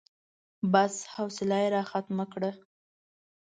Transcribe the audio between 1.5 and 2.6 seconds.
يې راختمه کړه.